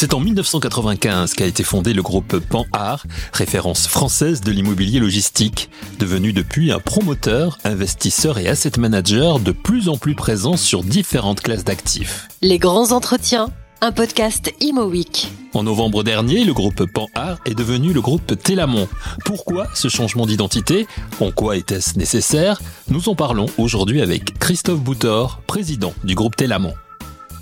[0.00, 6.32] C'est en 1995 qu'a été fondé le groupe Pan-Art, référence française de l'immobilier logistique, devenu
[6.32, 11.64] depuis un promoteur, investisseur et asset manager de plus en plus présent sur différentes classes
[11.64, 12.28] d'actifs.
[12.42, 13.48] Les grands entretiens,
[13.80, 14.90] un podcast Imo
[15.54, 18.88] En novembre dernier, le groupe Pan-Art est devenu le groupe Télamon.
[19.24, 20.86] Pourquoi ce changement d'identité?
[21.20, 22.60] En quoi était-ce nécessaire?
[22.90, 26.74] Nous en parlons aujourd'hui avec Christophe Boutor, président du groupe Télamon.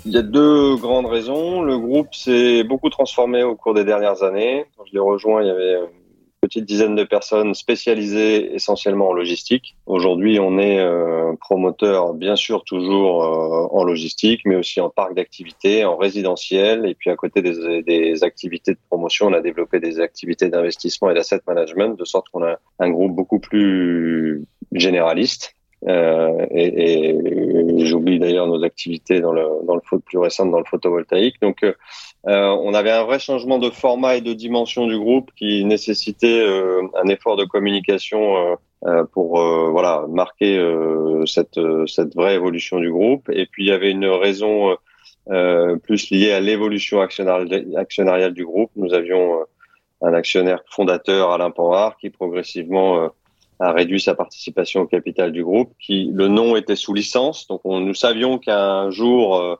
[0.05, 1.63] Il y a deux grandes raisons.
[1.63, 4.65] Le groupe s'est beaucoup transformé au cours des dernières années.
[4.77, 5.96] Quand je l'ai rejoint, il y avait une
[6.47, 9.75] petite dizaine de personnes spécialisées essentiellement en logistique.
[9.85, 15.13] Aujourd'hui, on est euh, promoteur, bien sûr, toujours euh, en logistique, mais aussi en parc
[15.13, 16.85] d'activités, en résidentiel.
[16.85, 21.09] Et puis, à côté des, des activités de promotion, on a développé des activités d'investissement
[21.11, 28.19] et d'asset management, de sorte qu'on a un groupe beaucoup plus généraliste euh, et, j'oublie
[28.19, 31.39] d'ailleurs nos activités dans le dans le plus récentes dans le photovoltaïque.
[31.41, 31.73] Donc euh,
[32.27, 36.45] euh, on avait un vrai changement de format et de dimension du groupe qui nécessitait
[36.95, 38.57] un effort de communication
[39.11, 39.39] pour
[39.71, 40.59] voilà marquer
[41.25, 43.29] cette cette vraie évolution du groupe.
[43.31, 44.75] Et puis il y avait une raison
[45.83, 48.71] plus liée à l'évolution actionnariale du groupe.
[48.75, 49.45] Nous avions
[50.01, 53.09] un actionnaire fondateur, Alain Panhard, qui progressivement
[53.59, 57.61] a réduit sa participation au capital du groupe, qui le nom était sous licence, donc
[57.63, 59.55] on, nous savions qu'un jour euh,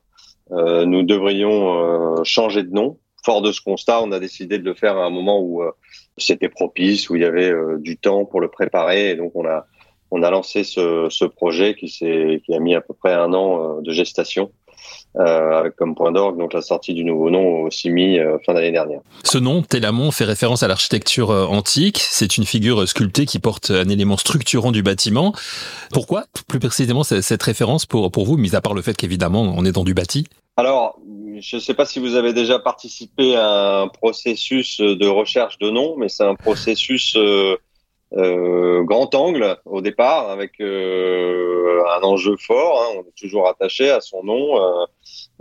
[0.52, 2.98] euh nous devrions euh, changer de nom.
[3.26, 5.72] Fort de ce constat, on a décidé de le faire à un moment où euh,
[6.18, 9.66] c'était propice, où il y avait du temps pour le préparer, et donc on a
[10.10, 13.34] on a lancé ce, ce projet qui s'est qui a mis à peu près un
[13.34, 14.52] an de gestation
[15.16, 18.72] euh, comme point d'orgue donc la sortie du nouveau nom au CIMI euh, fin d'année
[18.72, 19.00] dernière.
[19.24, 22.00] Ce nom, Télamon, fait référence à l'architecture euh, antique.
[22.00, 25.34] C'est une figure sculptée qui porte un élément structurant du bâtiment.
[25.92, 29.66] Pourquoi, plus précisément, cette référence pour, pour vous, mis à part le fait qu'évidemment, on
[29.66, 30.28] est dans du bâti?
[30.58, 31.00] Alors,
[31.40, 35.70] je ne sais pas si vous avez déjà participé à un processus de recherche de
[35.70, 37.58] nom, mais c'est un processus euh,
[38.12, 42.82] grand angle au départ, avec euh, un enjeu fort.
[42.82, 44.86] Hein, on est toujours attaché à son nom, euh,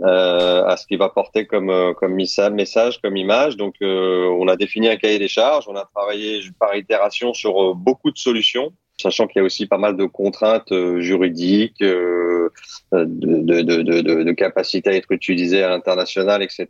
[0.01, 3.57] euh à ce qu'il va porter comme comme message, comme image.
[3.57, 5.65] Donc, on a défini un cahier des charges.
[5.67, 9.77] On a travaillé par itération sur beaucoup de solutions, sachant qu'il y a aussi pas
[9.77, 12.51] mal de contraintes juridiques, de,
[12.91, 16.67] de, de, de, capacité à être utilisé à l'international, etc.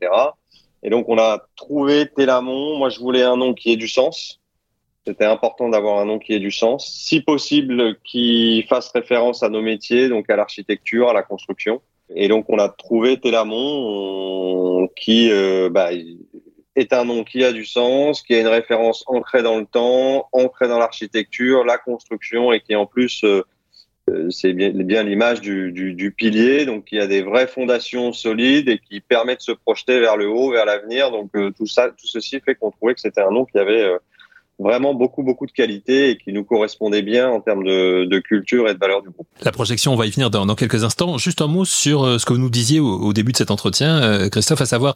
[0.83, 2.77] Et donc, on a trouvé Télamon.
[2.77, 4.39] Moi, je voulais un nom qui ait du sens
[5.07, 9.47] c'était important d'avoir un nom qui ait du sens, si possible qui fasse référence à
[9.47, 11.81] nos métiers, donc à l'architecture, à la construction.
[12.13, 15.91] Et donc on a trouvé Télamon, qui euh, bah,
[16.75, 20.27] est un nom qui a du sens, qui a une référence ancrée dans le temps,
[20.33, 23.43] ancrée dans l'architecture, la construction, et qui en plus euh,
[24.09, 28.99] euh, c'est bien, l'image du, pilier, donc qui a des vraies fondations solides et qui
[28.99, 31.11] permet de se projeter vers le haut, vers l'avenir.
[31.11, 33.89] Donc tout ça, tout ceci fait qu'on trouvait que c'était un nom qui avait
[34.59, 38.67] vraiment beaucoup, beaucoup de qualité et qui nous correspondait bien en termes de, de, culture
[38.67, 39.27] et de valeur du groupe.
[39.43, 41.17] La projection, on va y venir dans, dans quelques instants.
[41.17, 44.01] Juste un mot sur euh, ce que vous nous disiez au, début de cet entretien,
[44.01, 44.95] euh, Christophe, à savoir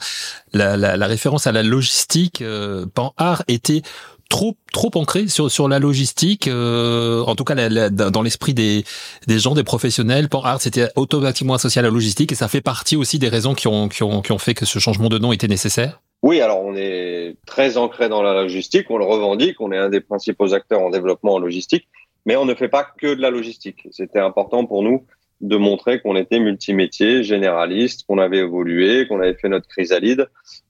[0.53, 2.41] la, la, la, référence à la logistique.
[2.41, 3.81] Euh, Pan Art était
[4.31, 7.53] trop trop ancré sur sur la logistique euh, en tout cas
[7.89, 8.83] dans l'esprit des
[9.27, 10.29] des gens des professionnels.
[10.29, 13.53] Pan Art c'était automatiquement associé à la logistique et ça fait partie aussi des raisons
[13.53, 16.01] qui ont qui ont qui ont fait que ce changement de nom était nécessaire.
[16.23, 19.89] Oui, alors on est très ancré dans la logistique, on le revendique, on est un
[19.89, 21.87] des principaux acteurs en développement en logistique,
[22.25, 23.87] mais on ne fait pas que de la logistique.
[23.91, 25.03] C'était important pour nous
[25.41, 30.27] de montrer qu'on était multimétier, généraliste, qu'on avait évolué, qu'on avait fait notre chrysalide.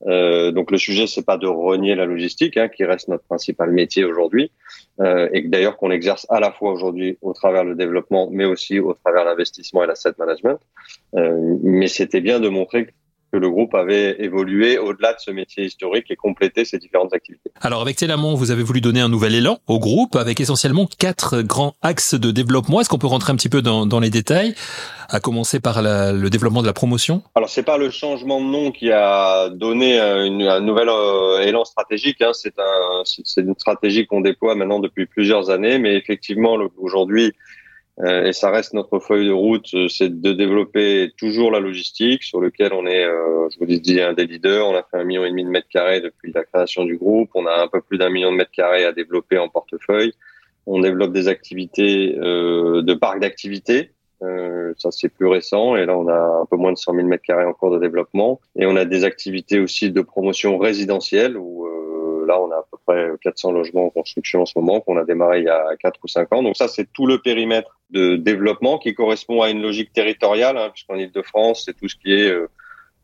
[0.07, 3.71] Euh, donc le sujet, c'est pas de renier la logistique, hein, qui reste notre principal
[3.71, 4.51] métier aujourd'hui,
[5.01, 8.79] euh, et d'ailleurs qu'on exerce à la fois aujourd'hui au travers le développement, mais aussi
[8.79, 10.59] au travers l'investissement et l'asset management.
[11.15, 12.87] Euh, mais c'était bien de montrer
[13.31, 17.51] que le groupe avait évolué au-delà de ce métier historique et complété ses différentes activités.
[17.61, 21.41] Alors avec Télamon, vous avez voulu donner un nouvel élan au groupe avec essentiellement quatre
[21.41, 22.81] grands axes de développement.
[22.81, 24.53] Est-ce qu'on peut rentrer un petit peu dans, dans les détails
[25.09, 27.21] à commencer par la, le développement de la promotion?
[27.35, 31.65] Alors c'est pas le changement de nom qui a donné une, un nouvel euh, élan
[31.65, 32.21] stratégique.
[32.21, 32.31] Hein.
[32.33, 33.03] C'est un,
[33.37, 37.31] une stratégie qu'on déploie maintenant depuis plusieurs années, mais effectivement aujourd'hui euh,
[38.03, 42.39] et ça reste notre feuille de route, euh, c'est de développer toujours la logistique sur
[42.39, 44.67] lequel on est, euh, je vous dis, un des leaders.
[44.67, 47.29] On a fait un million et demi de mètres carrés depuis la création du groupe.
[47.35, 50.13] On a un peu plus d'un million de mètres carrés à développer en portefeuille.
[50.65, 53.91] On développe des activités de parcs d'activités.
[54.77, 57.23] ça c'est plus récent et là on a un peu moins de 100 000 mètres
[57.23, 61.60] carrés en cours de développement et on a des activités aussi de promotion résidentielle où
[62.25, 65.03] là, on a à peu près 400 logements en construction en ce moment, qu'on a
[65.03, 66.43] démarré il y a 4 ou 5 ans.
[66.43, 70.69] Donc ça, c'est tout le périmètre de développement qui correspond à une logique territoriale, hein,
[70.71, 72.33] puisqu'en Ile-de-France, c'est tout ce qui est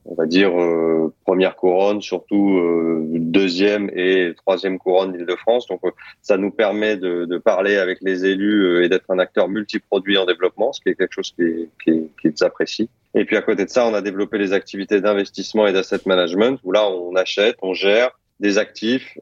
[0.07, 5.67] on va dire euh, première couronne, surtout euh, deuxième et troisième couronne d'Île-de-France.
[5.67, 5.91] Donc euh,
[6.21, 10.73] ça nous permet de, parler avec les élus et d'être un acteur multiproduit en développement,
[10.73, 12.89] ce qui est quelque chose qui, qui, qui apprécie.
[13.13, 16.59] Et puis à côté de ça, on a développé les activités d'investissement et d'asset management,
[16.63, 19.17] où là on achète, on gère des actifs,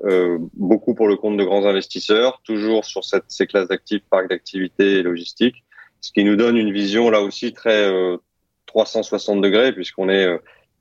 [0.53, 4.95] beaucoup pour le compte de grands investisseurs, toujours sur cette, ces classes d'actifs, parcs d'activités
[4.95, 5.63] et logistique,
[6.01, 7.89] ce qui nous donne une vision là aussi très
[8.65, 10.27] 360 degrés, puisqu'on est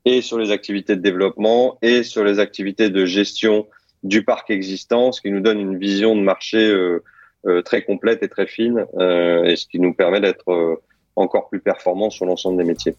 [0.05, 3.67] et sur les activités de développement et sur les activités de gestion
[4.03, 7.03] du parc existant, ce qui nous donne une vision de marché euh,
[7.47, 10.79] euh, très complète et très fine, euh, et ce qui nous permet d'être
[11.15, 12.95] encore plus performants sur l'ensemble des métiers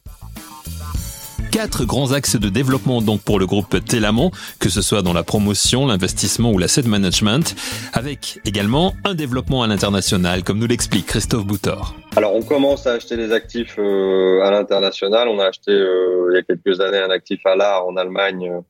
[1.51, 5.23] quatre grands axes de développement donc pour le groupe Telamon, que ce soit dans la
[5.23, 7.55] promotion, l'investissement ou l'asset management,
[7.93, 11.95] avec également un développement à l'international, comme nous l'explique Christophe Boutor.
[12.17, 15.29] Alors on commence à acheter des actifs euh, à l'international.
[15.29, 18.51] On a acheté euh, il y a quelques années un actif à l'art en Allemagne
[18.51, 18.61] euh,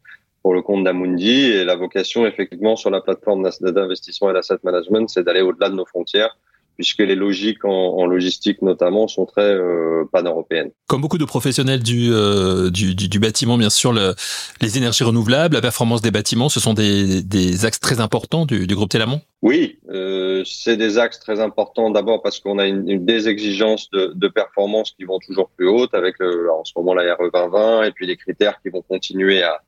[0.43, 5.09] pour le compte d'Amundi et la vocation effectivement sur la plateforme d'investissement et d'asset management,
[5.09, 6.37] c'est d'aller au-delà de nos frontières
[6.77, 10.71] puisque les logiques en, logistique notamment sont très euh, pan-européennes.
[10.87, 14.15] Comme beaucoup de professionnels du, euh, du, du, bâtiment, bien sûr, le,
[14.61, 18.67] les énergies renouvelables, la performance des bâtiments, ce sont des, des axes très importants du,
[18.67, 23.05] du groupe Télamont Oui, euh, c'est des axes très importants d'abord parce qu'on a une,
[23.05, 27.15] des exigences de, de, performance qui vont toujours plus hautes avec en ce moment la
[27.15, 29.61] RE 2020 et puis les critères qui vont continuer à,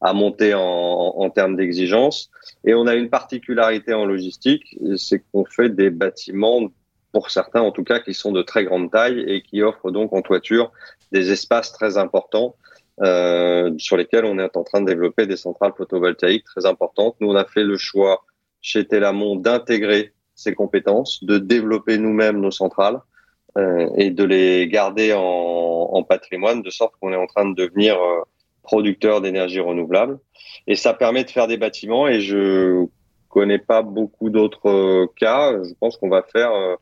[0.00, 2.30] à monter en, en termes d'exigence.
[2.64, 6.68] Et on a une particularité en logistique, c'est qu'on fait des bâtiments,
[7.12, 10.12] pour certains en tout cas, qui sont de très grande taille et qui offrent donc
[10.12, 10.72] en toiture
[11.12, 12.56] des espaces très importants
[13.02, 17.16] euh, sur lesquels on est en train de développer des centrales photovoltaïques très importantes.
[17.20, 18.24] Nous, on a fait le choix
[18.60, 23.00] chez Telamon d'intégrer ces compétences, de développer nous-mêmes nos centrales
[23.58, 27.54] euh, et de les garder en, en, patrimoine, de sorte qu'on est en train de
[27.54, 28.22] devenir euh,
[28.66, 30.18] producteur d'énergie renouvelable.
[30.66, 32.86] Et ça permet de faire des bâtiments et je
[33.28, 35.52] connais pas beaucoup d'autres euh, cas.
[35.62, 36.74] Je pense qu'on va faire euh,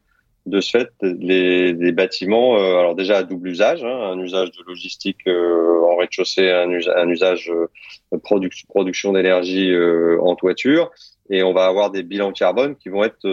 [0.47, 4.51] de ce fait les, des bâtiments, euh, alors déjà à double usage, hein, un usage
[4.51, 7.51] de logistique en rez-de-chaussée, un, un, usage
[8.23, 9.73] production d'énergie
[10.21, 10.91] en toiture,
[11.31, 13.27] et on va avoir des bilans carbone qui vont être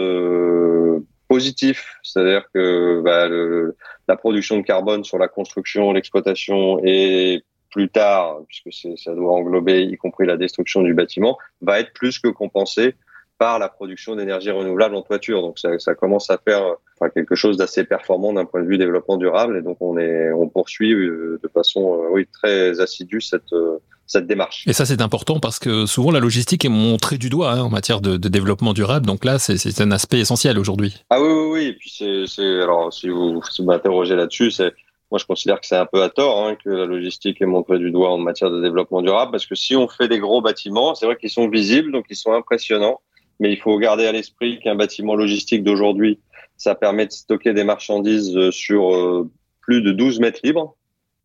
[1.28, 3.76] positifs, c'est-à-dire que bah, le,
[4.08, 9.82] la production de carbone sur la construction, l'exploitation et plus tard, puisque ça doit englober
[9.82, 12.94] y compris la destruction du bâtiment, va être plus que compensé
[13.38, 15.42] par la production d'énergie renouvelable en toiture.
[15.42, 16.62] Donc ça, ça commence à faire
[17.00, 19.56] enfin, quelque chose d'assez performant d'un point de vue développement durable.
[19.56, 23.78] Et donc on est, on poursuit euh, de façon, euh, oui, très assidue cette euh,
[24.06, 24.64] cette démarche.
[24.68, 27.70] Et ça, c'est important parce que souvent la logistique est montrée du doigt hein, en
[27.70, 29.06] matière de, de, développement durable.
[29.06, 31.02] Donc là, c'est un aspect essentiel aujourd'hui.
[31.10, 31.64] Ah oui, oui, oui.
[31.66, 31.90] Et puis
[32.28, 34.72] c'est, alors si vous, si vous m'interrogez là-dessus, c'est
[35.12, 37.78] moi, je considère que c'est un peu à tort hein, que la logistique est montrée
[37.78, 40.94] du doigt en matière de développement durable, parce que si on fait des gros bâtiments,
[40.94, 42.98] c'est vrai qu'ils sont visibles, donc ils sont impressionnants,
[43.38, 46.18] mais il faut garder à l'esprit qu'un bâtiment logistique d'aujourd'hui,
[46.56, 49.30] ça permet de stocker des marchandises euh, sur euh,
[49.60, 50.76] plus de 12 mètres libres,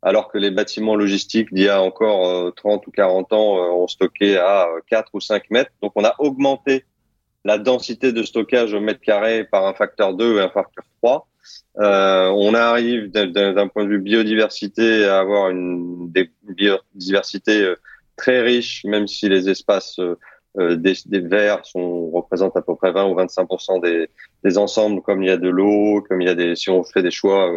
[0.02, 3.88] alors que les bâtiments logistiques d'il y a encore 30 euh, ou 40 ans ont
[3.88, 5.72] stocké à 4 ou 5 mètres.
[5.82, 6.84] Donc on a augmenté
[7.46, 11.26] la densité de stockage au mètre carré par un facteur 2 et un facteur 3.
[11.80, 17.76] Euh, on arrive d'un point de vue biodiversité à avoir une, biodiversité euh,
[18.16, 22.92] très riche, même si les espaces euh, des, des, verts sont représentent à peu près
[22.92, 24.10] 20 ou 25% des,
[24.44, 26.84] des ensembles, comme il y a de l'eau, comme il y a des, si on
[26.84, 27.52] fait des choix,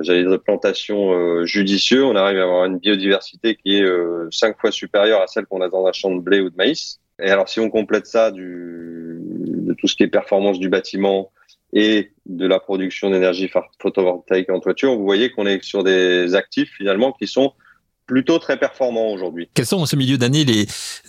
[0.00, 3.86] j'allais dire de plantation judicieux, on arrive à avoir une biodiversité qui est
[4.32, 6.98] cinq fois supérieure à celle qu'on a dans un champ de blé ou de maïs.
[7.22, 11.30] Et alors, si on complète ça du, de tout ce qui est performance du bâtiment,
[11.72, 16.72] et de la production d'énergie photovoltaïque en toiture, vous voyez qu'on est sur des actifs
[16.76, 17.54] finalement qui sont
[18.12, 19.48] plutôt très performant aujourd'hui.
[19.54, 20.66] Quelles sont en ce milieu d'année les,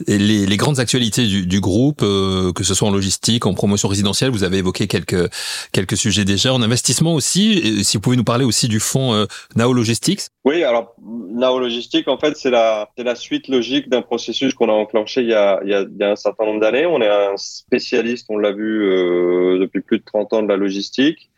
[0.08, 3.90] les, les, grandes actualités du, du groupe, euh, que ce soit en logistique, en promotion
[3.90, 5.30] résidentielle Vous avez évoqué quelques
[5.74, 7.60] quelques sujets déjà en investissement aussi.
[7.60, 9.26] Et si vous pouvez nous parler aussi du fonds euh,
[9.58, 10.22] Nao Logistics.
[10.46, 10.96] Oui, alors
[11.34, 15.24] Nao Logistics, en fait, c'est la c'est la suite logique d'un processus qu'on a enclenché
[15.24, 16.86] il y a, il y a, il y a un certain nombre d'années.
[16.86, 20.56] On est un spécialiste, on l'a vu euh, depuis plus de 30 ans de la
[20.56, 21.33] logistique.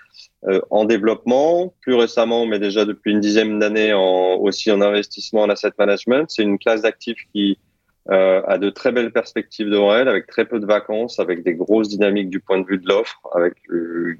[0.47, 5.41] Euh, en développement, plus récemment, mais déjà depuis une dizaine d'années en, aussi en investissement
[5.41, 6.25] en asset management.
[6.29, 7.57] C'est une classe d'actifs qui
[8.11, 11.55] euh, a de très belles perspectives devant elle, avec très peu de vacances, avec des
[11.55, 14.17] grosses dynamiques du point de vue de l'offre, avec une,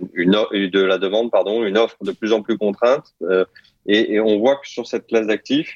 [0.52, 3.14] une, de la demande, pardon, une offre de plus en plus contrainte.
[3.22, 3.46] Euh,
[3.86, 5.76] et, et, on voit que sur cette classe d'actifs,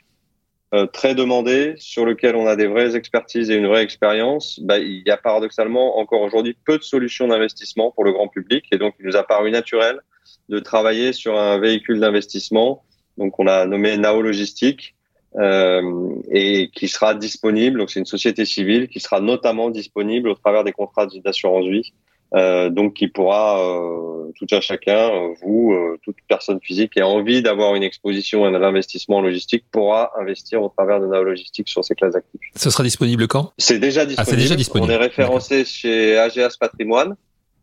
[0.75, 4.77] euh, très demandé, sur lequel on a des vraies expertises et une vraie expérience, bah,
[4.77, 8.65] il y a paradoxalement encore aujourd'hui peu de solutions d'investissement pour le grand public.
[8.71, 9.99] Et donc, il nous a paru naturel
[10.47, 12.83] de travailler sur un véhicule d'investissement.
[13.17, 14.95] Donc, on a nommé Nao Logistique
[15.38, 17.79] euh, et qui sera disponible.
[17.79, 21.93] Donc, c'est une société civile qui sera notamment disponible au travers des contrats d'assurance vie
[22.36, 27.01] euh, donc qui pourra euh, tout à chacun, euh, vous, euh, toute personne physique qui
[27.01, 31.24] a envie d'avoir une exposition et un investissement logistique pourra investir au travers de Nao
[31.24, 32.41] Logistique sur ces classes d'actifs.
[32.55, 33.51] Ce sera disponible quand?
[33.57, 34.31] C'est déjà disponible.
[34.31, 34.91] Ah, déjà disponible.
[34.91, 37.15] On est référencé chez AGS Patrimoine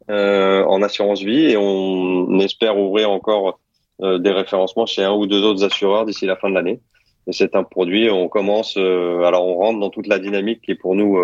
[0.08, 3.58] en assurance vie et on espère ouvrir encore
[4.00, 6.80] des référencements chez un ou deux autres assureurs d'ici la fin de l'année.
[7.26, 10.76] Et c'est un produit, on commence, alors on rentre dans toute la dynamique qui est
[10.76, 11.18] pour nous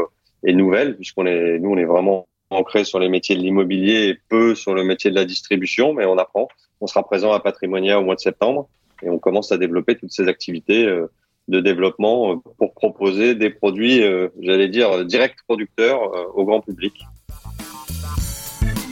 [0.44, 4.54] est nouvelle puisqu'on est, nous on est vraiment ancré sur les métiers de l'immobilier peu
[4.54, 6.48] sur le métier de la distribution, mais on apprend.
[6.80, 8.68] On sera présent à Patrimonia au mois de septembre
[9.02, 11.06] et on commence à développer toutes ces activités euh,
[11.48, 16.94] de développement euh, pour proposer des produits, euh, j'allais dire, direct producteurs au grand public.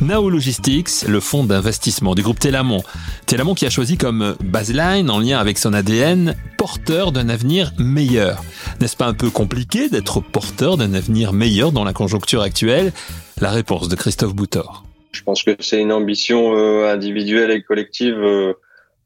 [0.00, 2.82] Nao Logistics, le fonds d'investissement du groupe Telamon.
[3.26, 8.42] Telamon qui a choisi comme baseline, en lien avec son ADN, porteur d'un avenir meilleur.
[8.80, 12.92] N'est-ce pas un peu compliqué d'être porteur d'un avenir meilleur dans la conjoncture actuelle?
[13.40, 14.84] La réponse de Christophe Boutor.
[15.12, 18.54] Je pense que c'est une ambition euh, individuelle et collective euh,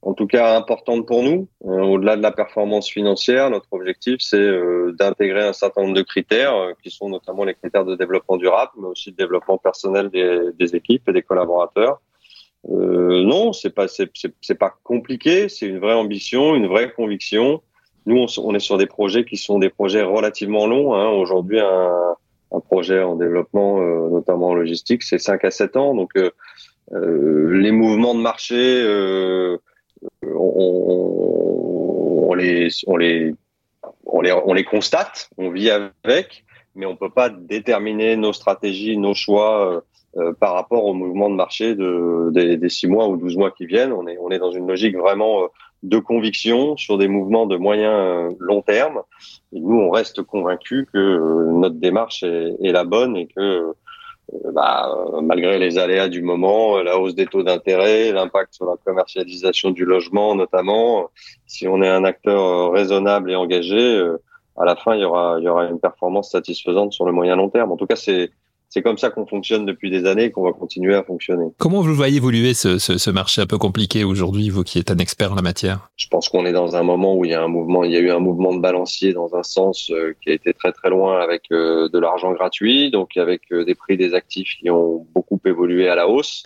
[0.05, 1.49] en tout cas importante pour nous.
[1.65, 6.03] Euh, au-delà de la performance financière, notre objectif, c'est euh, d'intégrer un certain nombre de
[6.03, 10.11] critères, euh, qui sont notamment les critères de développement durable, mais aussi de développement personnel
[10.11, 12.01] des, des équipes et des collaborateurs.
[12.71, 17.63] Euh, non, c'est pas c'est pas compliqué, c'est une vraie ambition, une vraie conviction.
[18.07, 20.95] Nous, on, est sur des projets qui sont des projets relativement longs.
[20.95, 21.09] Hein.
[21.09, 22.17] Aujourd'hui, un,
[22.53, 23.81] un, projet en développement,
[24.11, 25.95] notamment en logistique, c'est 5 à 7 ans.
[25.95, 26.11] Donc,
[26.93, 28.83] les mouvements de marché
[30.23, 33.35] on, les, on, les,
[34.07, 36.45] on, les, on les constate, on vit avec,
[36.75, 39.81] mais on peut pas déterminer nos stratégies, nos choix euh,
[40.17, 43.51] euh, par rapport au mouvement de marché de, des, des, six mois ou 12 mois
[43.51, 43.93] qui viennent.
[43.93, 45.47] On est, on est dans une logique vraiment euh,
[45.83, 49.03] de conviction sur des mouvements de moyen long terme.
[49.53, 53.73] Et nous, on reste convaincus que notre démarche est, est la bonne et que euh,
[54.53, 54.89] bah,
[55.23, 59.85] malgré les aléas du moment, la hausse des taux d'intérêt, l'impact sur la commercialisation du
[59.85, 61.11] logement notamment,
[61.47, 64.19] si on est un acteur euh, raisonnable et engagé, euh,
[64.57, 67.37] à la fin, il y aura, il y aura une performance satisfaisante sur le moyen
[67.37, 67.73] long terme.
[67.73, 68.31] En tout cas, c'est
[68.75, 71.47] c'est comme ça qu'on fonctionne depuis des années et qu'on va continuer à fonctionner.
[71.59, 74.91] Comment vous voyez évoluer ce, ce, ce marché un peu compliqué aujourd'hui, vous qui êtes
[74.91, 75.91] un expert en la matière?
[75.95, 77.97] Je pense qu'on est dans un moment où il y a un mouvement, il y
[77.97, 80.91] a eu un mouvement de balancier dans un sens euh, qui a été très très
[80.91, 85.07] loin avec euh, de l'argent gratuit, donc avec euh, des prix des actifs qui ont
[85.15, 86.43] beaucoup évolué à la hausse.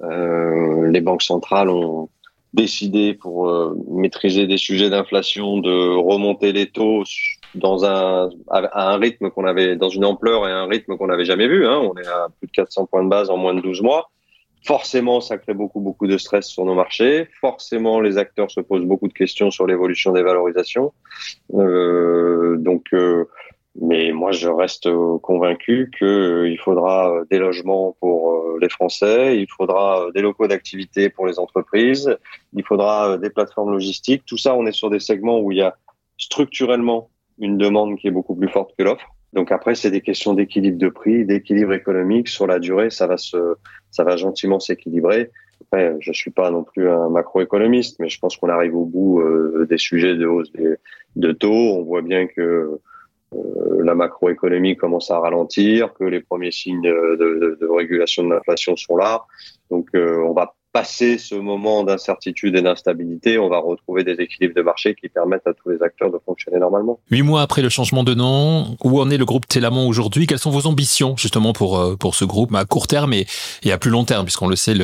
[0.00, 2.08] les banques centrales ont
[2.52, 3.48] décidé pour
[3.88, 7.04] maîtriser des sujets d'inflation de remonter les taux
[7.54, 11.24] dans un à un rythme qu'on avait dans une ampleur et un rythme qu'on n'avait
[11.24, 11.66] jamais vu.
[11.66, 11.78] Hein.
[11.78, 14.10] On est à plus de 400 points de base en moins de 12 mois.
[14.64, 17.28] Forcément, ça crée beaucoup beaucoup de stress sur nos marchés.
[17.40, 20.92] Forcément, les acteurs se posent beaucoup de questions sur l'évolution des valorisations.
[21.54, 23.26] Euh, donc, euh,
[23.80, 24.88] mais moi, je reste
[25.22, 31.08] convaincu qu'il euh, faudra des logements pour euh, les Français, il faudra des locaux d'activité
[31.08, 32.16] pour les entreprises,
[32.52, 34.24] il faudra des plateformes logistiques.
[34.26, 35.76] Tout ça, on est sur des segments où il y a
[36.18, 39.06] structurellement une demande qui est beaucoup plus forte que l'offre.
[39.32, 42.90] Donc après, c'est des questions d'équilibre de prix, d'équilibre économique sur la durée.
[42.90, 43.54] Ça va se,
[43.90, 45.30] ça va gentiment s'équilibrer.
[45.62, 49.20] Après, je suis pas non plus un macroéconomiste, mais je pense qu'on arrive au bout
[49.20, 50.50] euh, des sujets de hausse
[51.16, 51.52] de taux.
[51.52, 52.80] On voit bien que
[53.32, 58.96] euh, la macroéconomie commence à ralentir, que les premiers signes de, régulation de l'inflation sont
[58.96, 59.24] là.
[59.70, 64.54] Donc, euh, on va passer ce moment d'incertitude et d'instabilité, on va retrouver des équilibres
[64.54, 67.00] de marché qui permettent à tous les acteurs de fonctionner normalement.
[67.10, 70.26] Huit mois après le changement de nom, où en est le groupe Télamon aujourd'hui?
[70.26, 73.26] Quelles sont vos ambitions justement pour euh, pour ce groupe à court terme et,
[73.62, 74.74] et à plus long terme, puisqu'on le sait,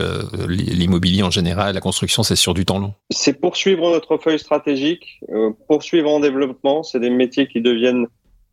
[0.48, 2.94] l'immobilier en général, la construction, c'est sur du temps long.
[3.10, 6.82] C'est poursuivre notre feuille stratégique, euh, poursuivre en développement.
[6.82, 8.06] C'est des métiers qui deviennent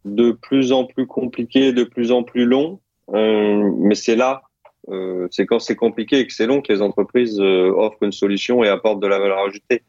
[0.06, 2.80] de plus en plus compliqués, de plus en plus longs,
[3.14, 4.44] euh, mais c'est là
[4.90, 8.12] euh, c'est quand c'est compliqué et que c'est long que les entreprises euh, offrent une
[8.12, 9.84] solution et apportent de la valeur ajoutée.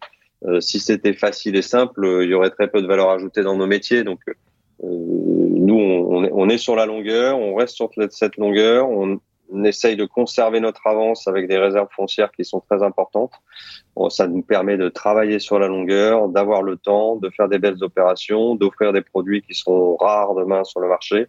[0.44, 3.56] Euh, si c'était facile et simple, il y aurait très peu de valeur ajoutée dans
[3.56, 4.04] nos métiers.
[4.04, 4.20] Donc,
[4.82, 9.18] nous, on, est, on, est, sur la longueur, on reste sur cette longueur, on,
[9.50, 13.32] on essaye de conserver notre avance avec des réserves foncières qui sont très importantes.
[14.08, 17.82] ça nous permet de travailler sur la longueur, d'avoir le temps, de faire des belles
[17.82, 21.26] opérations, d'offrir des produits qui seront rares demain sur le marché,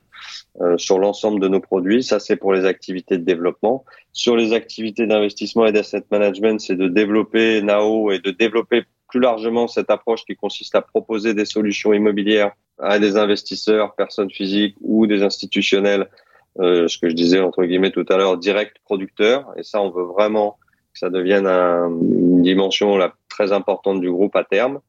[0.61, 2.03] euh, sur l'ensemble de nos produits.
[2.03, 3.85] Ça, c'est pour les activités de développement.
[4.13, 9.19] Sur les activités d'investissement et d'asset management, c'est de développer Nao et de développer plus
[9.19, 14.75] largement cette approche qui consiste à proposer des solutions immobilières à des investisseurs, personnes physiques
[14.81, 16.09] ou des institutionnels,
[16.57, 19.45] ce que je disais entre guillemets tout à l'heure, direct producteurs.
[19.57, 20.57] Et ça, on veut vraiment
[20.93, 24.79] que ça devienne une dimension la très importante du groupe à terme.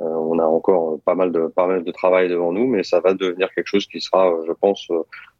[0.00, 3.00] Euh, on a encore pas mal de pas mal de travail devant nous, mais ça
[3.00, 4.88] va devenir quelque chose qui sera, je pense,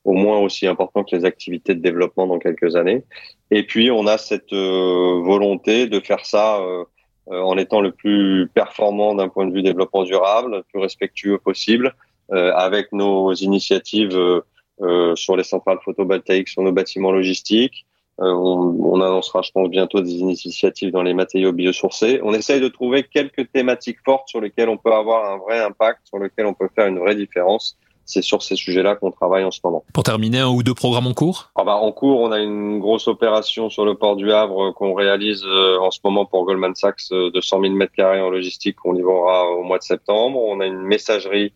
[0.04, 3.04] au moins aussi important que les activités de développement dans quelques années.
[3.50, 6.84] Et puis, on a cette euh, volonté de faire ça euh,
[7.28, 11.94] en étant le plus performant d'un point de vue développement durable, le plus respectueux possible,
[12.28, 14.18] avec nos initiatives
[15.14, 17.86] sur les centrales photovoltaïques, sur nos bâtiments logistiques,
[18.20, 22.20] euh, on, on, annoncera, je pense, bientôt des initiatives dans les matériaux biosourcés.
[22.22, 26.00] On essaye de trouver quelques thématiques fortes sur lesquelles on peut avoir un vrai impact,
[26.04, 27.76] sur lesquelles on peut faire une vraie différence.
[28.06, 29.84] C'est sur ces sujets-là qu'on travaille en ce moment.
[29.92, 31.50] Pour terminer, un ou deux programmes en cours?
[31.56, 34.94] Ah bah, En cours, on a une grosse opération sur le port du Havre qu'on
[34.94, 38.30] réalise euh, en ce moment pour Goldman Sachs euh, de 100 000 mètres carrés en
[38.30, 40.40] logistique qu'on livrera au mois de septembre.
[40.40, 41.52] On a une messagerie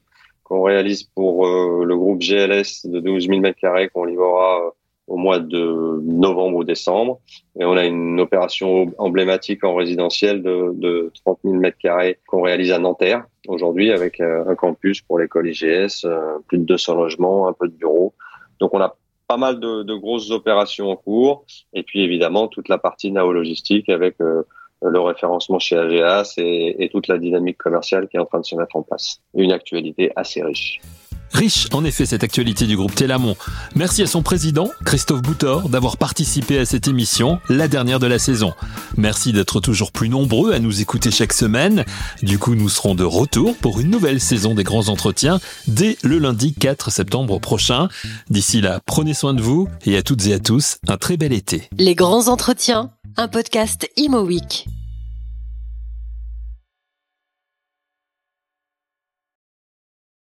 [0.50, 4.74] qu'on réalise pour le groupe GLS de 12 000 mètres carrés qu'on livrera
[5.06, 7.20] au mois de novembre ou décembre.
[7.58, 12.42] Et on a une opération emblématique en résidentiel de, de 30 000 mètres carrés qu'on
[12.42, 16.94] réalise à Nanterre aujourd'hui avec euh, un campus pour l'école IGS, euh, plus de 200
[16.94, 18.14] logements, un peu de bureaux.
[18.60, 21.44] Donc on a pas mal de, grosses opérations en cours.
[21.72, 24.42] Et puis évidemment toute la partie nao-logistique avec euh,
[24.82, 28.44] le référencement chez AGAS et, et toute la dynamique commerciale qui est en train de
[28.44, 29.20] se mettre en place.
[29.34, 30.80] Une actualité assez riche.
[31.32, 33.36] Riche en effet cette actualité du groupe Télamon.
[33.76, 38.18] Merci à son président, Christophe Boutor, d'avoir participé à cette émission, la dernière de la
[38.18, 38.52] saison.
[38.96, 41.84] Merci d'être toujours plus nombreux à nous écouter chaque semaine.
[42.22, 46.18] Du coup, nous serons de retour pour une nouvelle saison des grands entretiens dès le
[46.18, 47.88] lundi 4 septembre prochain.
[48.28, 51.32] D'ici là, prenez soin de vous et à toutes et à tous, un très bel
[51.32, 51.68] été.
[51.78, 54.79] Les grands entretiens, un podcast Imo Week.